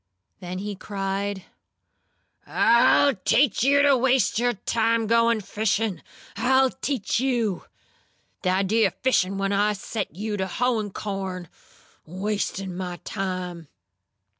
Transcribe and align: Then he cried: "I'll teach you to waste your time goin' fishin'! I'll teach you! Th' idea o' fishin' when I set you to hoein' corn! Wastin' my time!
Then 0.39 0.57
he 0.57 0.73
cried: 0.75 1.43
"I'll 2.47 3.13
teach 3.17 3.63
you 3.63 3.83
to 3.83 3.95
waste 3.95 4.39
your 4.39 4.53
time 4.53 5.05
goin' 5.05 5.41
fishin'! 5.41 6.01
I'll 6.37 6.71
teach 6.71 7.19
you! 7.19 7.65
Th' 8.41 8.47
idea 8.47 8.87
o' 8.87 8.97
fishin' 9.03 9.37
when 9.37 9.53
I 9.53 9.73
set 9.73 10.15
you 10.15 10.37
to 10.37 10.47
hoein' 10.47 10.89
corn! 10.89 11.49
Wastin' 12.07 12.75
my 12.75 12.97
time! 13.03 13.67